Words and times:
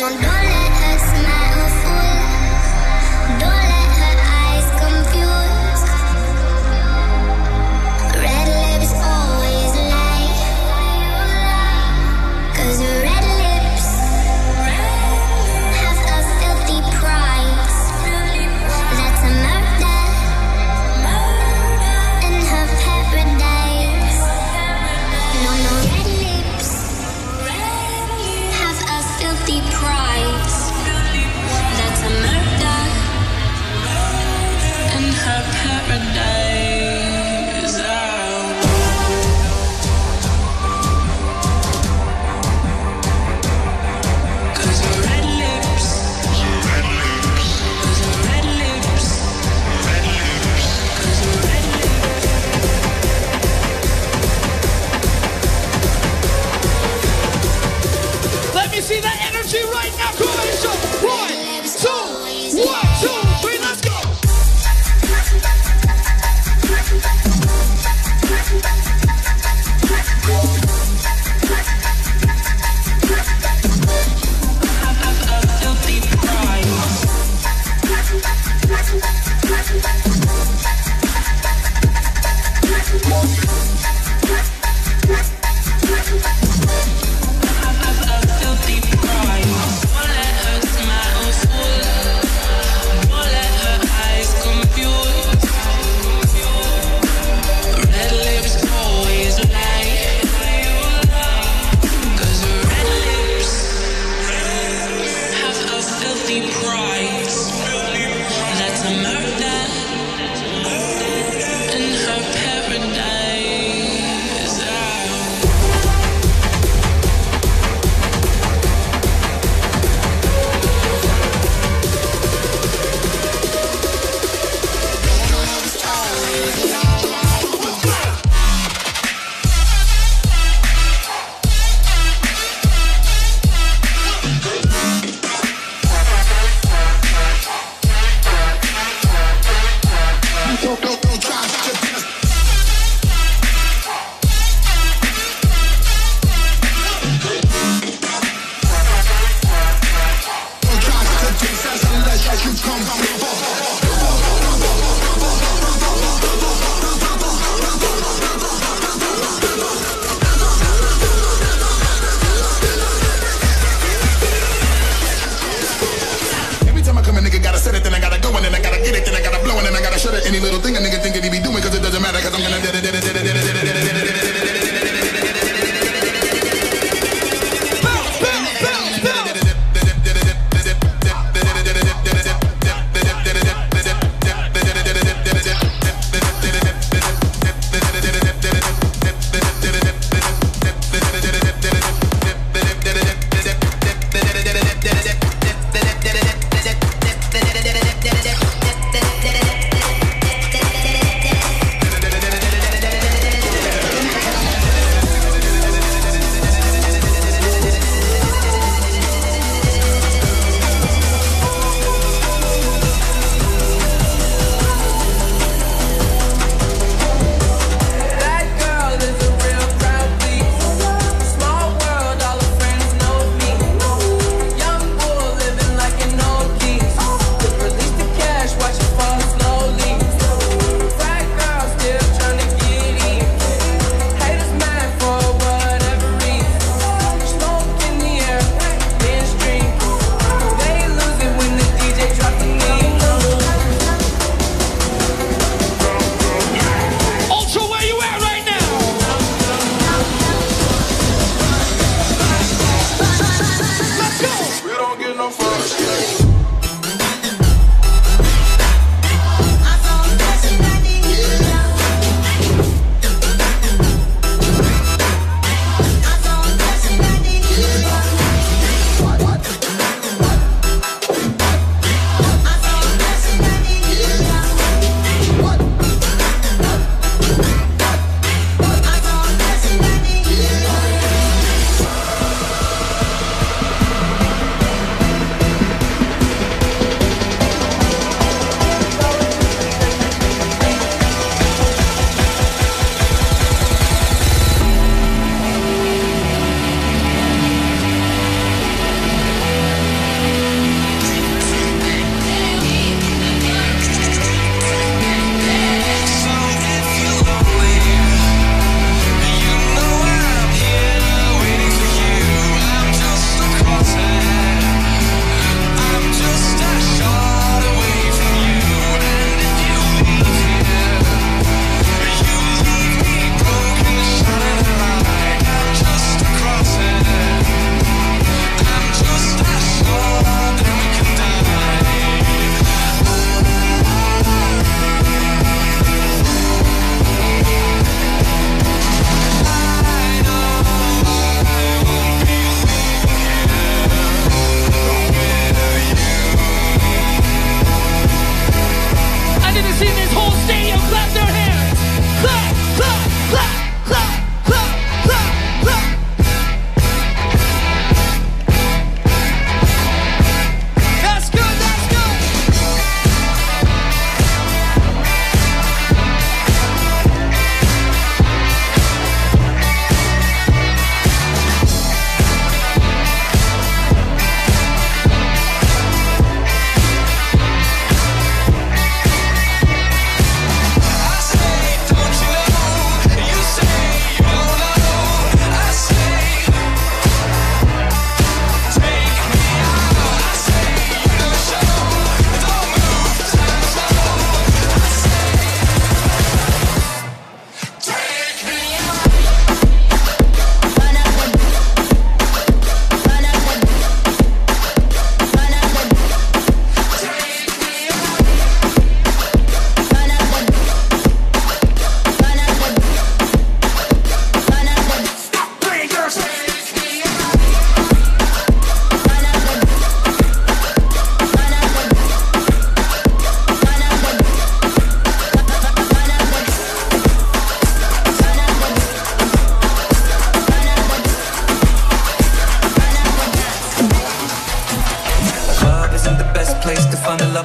no, 0.00 0.08
don't 0.08 0.33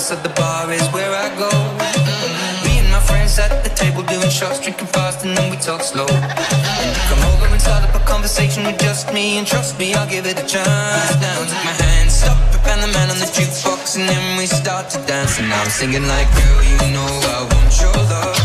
so 0.00 0.16
the 0.16 0.30
bar 0.30 0.72
is 0.72 0.86
where 0.88 1.12
I 1.12 1.28
go. 1.36 1.50
Me 2.64 2.78
and 2.80 2.90
my 2.90 3.00
friends 3.00 3.38
at 3.38 3.62
the 3.62 3.70
table 3.70 4.02
doing 4.02 4.30
shots, 4.30 4.58
drinking 4.58 4.86
fast, 4.86 5.24
and 5.26 5.36
then 5.36 5.50
we 5.50 5.56
talk 5.58 5.82
slow. 5.82 6.06
Come 6.06 7.22
over 7.30 7.46
and 7.46 7.60
start 7.60 7.84
up 7.84 7.94
a 7.94 8.02
conversation 8.06 8.64
with 8.64 8.78
just 8.80 9.12
me, 9.12 9.36
and 9.36 9.46
trust 9.46 9.78
me, 9.78 9.94
I'll 9.94 10.08
give 10.08 10.24
it 10.26 10.38
a 10.38 10.46
chance. 10.46 11.12
Now 11.20 11.38
take 11.44 11.64
my 11.68 11.76
hand, 11.84 12.10
stop 12.10 12.38
and 12.72 12.82
the 12.82 12.88
man 12.88 13.10
on 13.10 13.18
the 13.18 13.26
jukebox, 13.26 13.96
and 13.98 14.08
then 14.08 14.38
we 14.38 14.46
start 14.46 14.88
to 14.90 14.98
dance. 15.06 15.38
And 15.38 15.52
I'm 15.52 15.68
singing 15.68 16.06
like, 16.06 16.28
girl, 16.38 16.62
you 16.64 16.94
know 16.94 17.10
I 17.36 17.42
want. 17.50 17.80
Your 17.80 17.92
love 17.92 18.39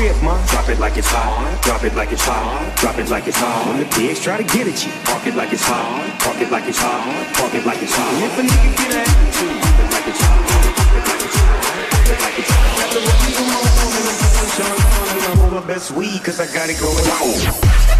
crib, 0.00 0.16
ma, 0.22 0.34
drop 0.46 0.68
it 0.70 0.78
like 0.78 0.96
it's 0.96 1.08
hot. 1.12 1.60
Drop 1.62 1.84
it 1.84 1.94
like 1.94 2.10
it's 2.10 2.24
hot. 2.24 2.74
Drop 2.80 2.96
it 2.96 3.10
like 3.10 3.26
it's 3.28 3.36
hot. 3.36 3.66
When 3.68 3.80
the 3.80 3.86
pigs 3.92 4.20
try 4.24 4.38
to 4.38 4.44
get 4.44 4.66
at 4.66 4.80
you, 4.84 4.92
park 5.04 5.26
it 5.26 5.34
like 5.34 5.52
it's 5.52 5.62
hot. 5.62 6.08
Park 6.20 6.40
it 6.40 6.50
like 6.50 6.66
it's 6.66 6.78
hot. 6.78 7.04
Park 7.36 7.52
it 7.52 7.66
like 7.66 7.82
it's 7.82 7.92
hot. 7.92 8.08
If 8.24 8.38
a 8.38 8.42
nigga 8.48 8.70
get 8.80 8.96
at 8.96 9.08
you, 9.36 9.48
drop 9.60 9.76
it 9.82 9.92
like 9.92 10.06
it's 10.08 10.20
hot. 10.24 10.40
Drop 10.48 10.96
it 10.96 11.04
like 11.04 11.24
it's 11.24 11.36
hot. 11.36 11.60
Drop 12.08 12.32
it 12.38 13.04
and. 13.04 13.20
I'm 15.32 15.40
on 15.44 15.52
my 15.60 15.66
best 15.66 15.90
weed 15.90 16.24
'cause 16.24 16.40
I 16.40 16.46
got 16.46 16.70
it 16.70 16.80
going 16.80 17.06
on. 17.20 17.99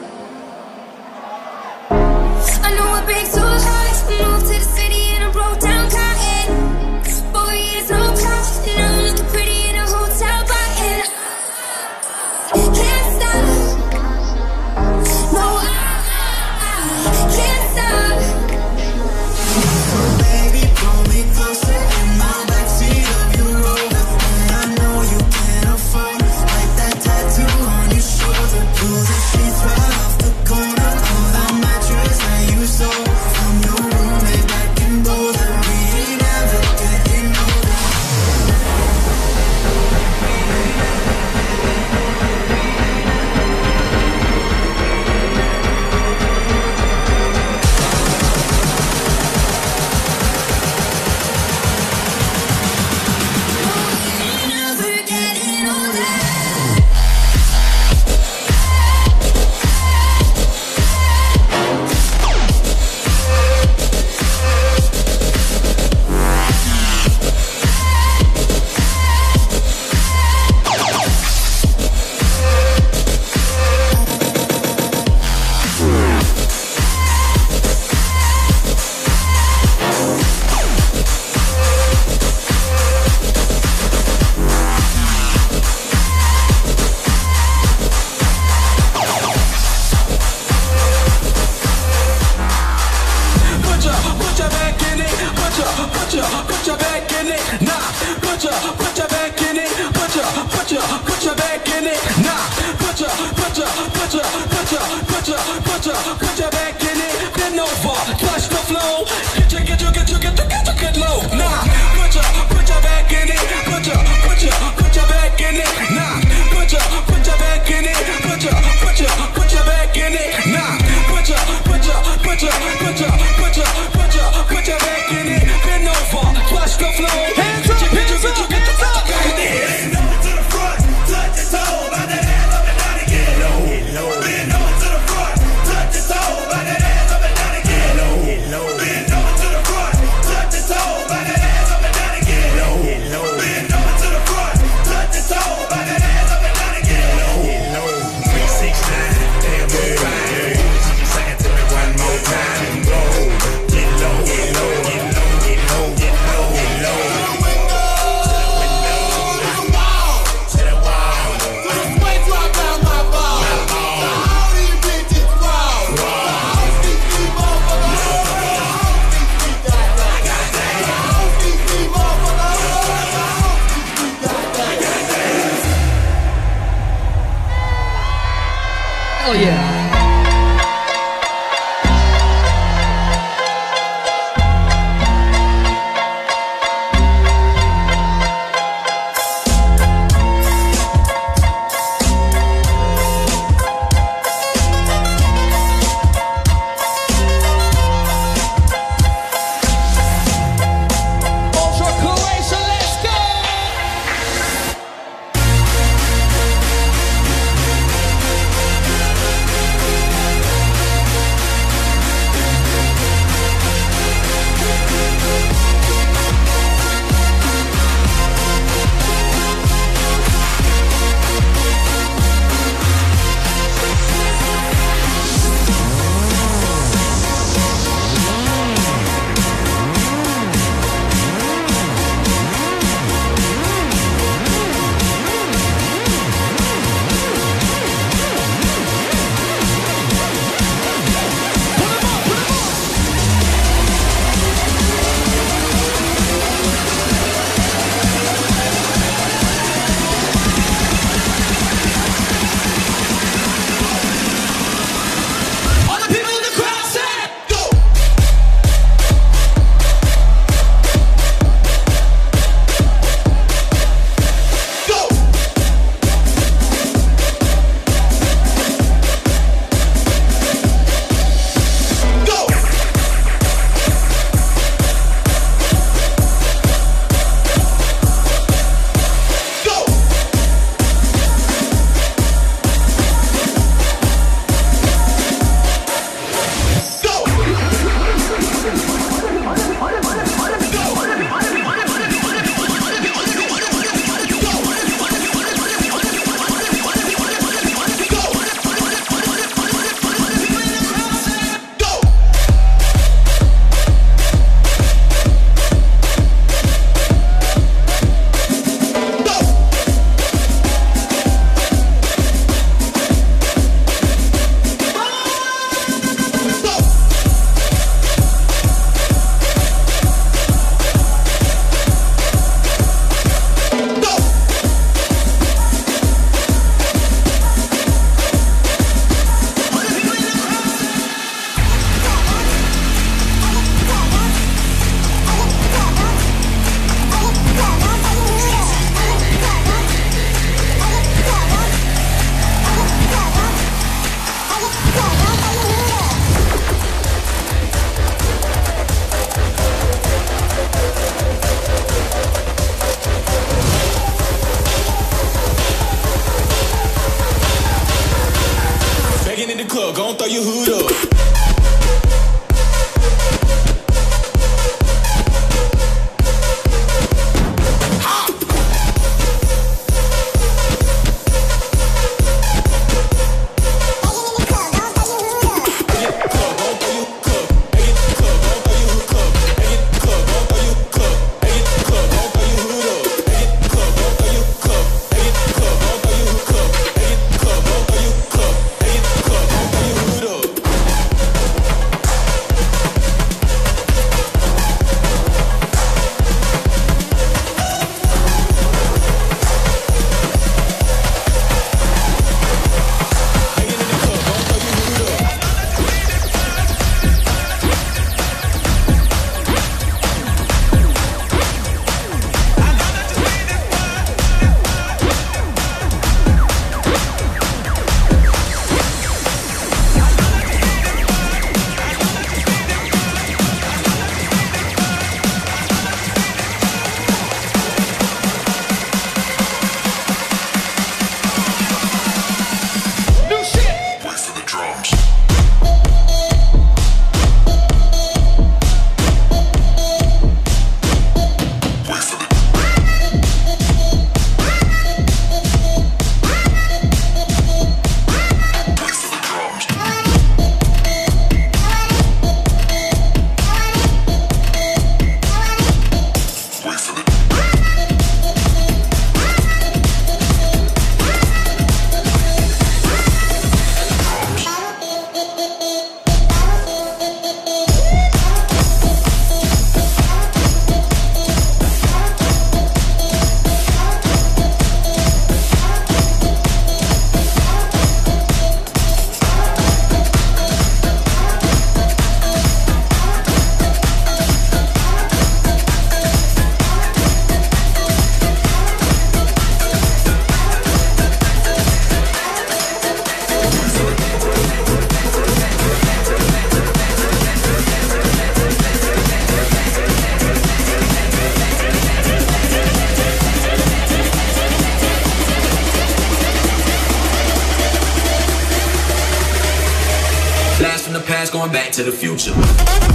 Past, 511.21 511.33
going 511.33 511.51
back 511.51 511.71
to 511.71 511.83
the 511.83 511.91
future. 511.91 512.90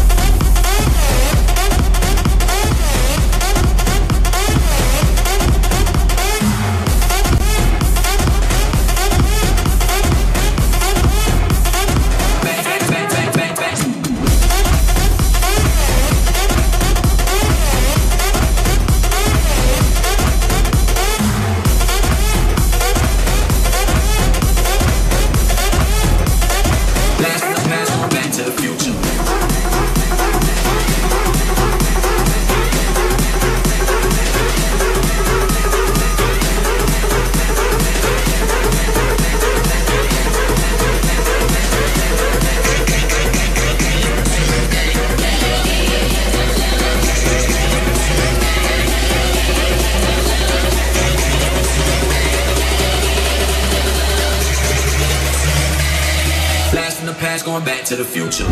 To 57.87 57.95
the 57.95 58.05
future. 58.05 58.43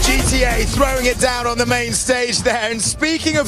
GTA 0.00 0.64
throwing 0.74 1.04
it 1.04 1.18
down 1.18 1.46
on 1.46 1.58
the 1.58 1.66
main 1.66 1.92
stage 1.92 2.38
there. 2.38 2.70
And 2.70 2.80
speaking 2.80 3.36
of 3.36 3.44